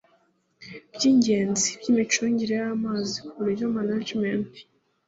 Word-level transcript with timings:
by 0.93 1.03
ingenzi 1.11 1.67
by 1.79 1.87
imicungire 1.91 2.53
y 2.63 2.67
amazi 2.75 3.15
ku 3.27 3.33
buryo 3.43 3.65
managementi 3.75 4.59